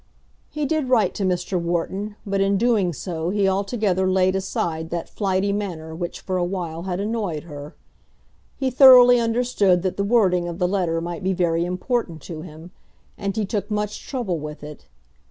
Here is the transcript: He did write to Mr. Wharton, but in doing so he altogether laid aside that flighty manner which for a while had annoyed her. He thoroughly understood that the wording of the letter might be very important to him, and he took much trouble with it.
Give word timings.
He 0.49 0.65
did 0.65 0.89
write 0.89 1.13
to 1.13 1.23
Mr. 1.23 1.61
Wharton, 1.61 2.15
but 2.25 2.41
in 2.41 2.57
doing 2.57 2.91
so 2.91 3.29
he 3.29 3.47
altogether 3.47 4.09
laid 4.09 4.35
aside 4.35 4.89
that 4.89 5.07
flighty 5.07 5.53
manner 5.53 5.93
which 5.93 6.21
for 6.21 6.37
a 6.37 6.43
while 6.43 6.81
had 6.89 6.99
annoyed 6.99 7.43
her. 7.43 7.75
He 8.57 8.71
thoroughly 8.71 9.19
understood 9.19 9.83
that 9.83 9.97
the 9.97 10.03
wording 10.03 10.47
of 10.47 10.57
the 10.57 10.67
letter 10.67 11.01
might 11.01 11.21
be 11.23 11.33
very 11.33 11.63
important 11.65 12.19
to 12.23 12.41
him, 12.41 12.71
and 13.15 13.37
he 13.37 13.45
took 13.45 13.69
much 13.69 14.07
trouble 14.07 14.39
with 14.39 14.63
it. 14.63 14.87